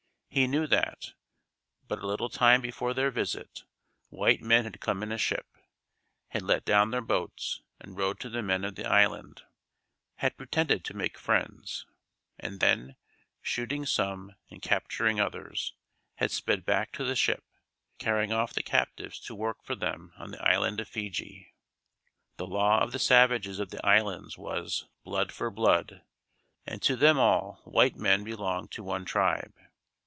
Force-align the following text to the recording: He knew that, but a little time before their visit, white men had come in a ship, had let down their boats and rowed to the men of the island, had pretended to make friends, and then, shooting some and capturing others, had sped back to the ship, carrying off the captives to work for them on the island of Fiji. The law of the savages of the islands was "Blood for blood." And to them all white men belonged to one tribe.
He 0.33 0.47
knew 0.47 0.65
that, 0.67 1.11
but 1.89 1.99
a 1.99 2.07
little 2.07 2.29
time 2.29 2.61
before 2.61 2.93
their 2.93 3.11
visit, 3.11 3.65
white 4.07 4.39
men 4.41 4.63
had 4.63 4.79
come 4.79 5.03
in 5.03 5.11
a 5.11 5.17
ship, 5.17 5.57
had 6.29 6.41
let 6.41 6.63
down 6.63 6.89
their 6.91 7.01
boats 7.01 7.61
and 7.81 7.97
rowed 7.97 8.21
to 8.21 8.29
the 8.29 8.41
men 8.41 8.63
of 8.63 8.75
the 8.75 8.85
island, 8.85 9.41
had 10.19 10.37
pretended 10.37 10.85
to 10.85 10.93
make 10.93 11.17
friends, 11.17 11.85
and 12.39 12.61
then, 12.61 12.95
shooting 13.41 13.85
some 13.85 14.35
and 14.49 14.61
capturing 14.61 15.19
others, 15.19 15.73
had 16.15 16.31
sped 16.31 16.65
back 16.65 16.93
to 16.93 17.03
the 17.03 17.17
ship, 17.17 17.43
carrying 17.99 18.31
off 18.31 18.53
the 18.53 18.63
captives 18.63 19.19
to 19.19 19.35
work 19.35 19.61
for 19.61 19.75
them 19.75 20.13
on 20.17 20.31
the 20.31 20.41
island 20.41 20.79
of 20.79 20.87
Fiji. 20.87 21.53
The 22.37 22.47
law 22.47 22.79
of 22.79 22.93
the 22.93 22.99
savages 22.99 23.59
of 23.59 23.69
the 23.71 23.85
islands 23.85 24.37
was 24.37 24.87
"Blood 25.03 25.33
for 25.33 25.51
blood." 25.51 26.03
And 26.65 26.81
to 26.83 26.95
them 26.95 27.19
all 27.19 27.59
white 27.65 27.97
men 27.97 28.23
belonged 28.23 28.71
to 28.71 28.81
one 28.83 29.03
tribe. 29.03 29.51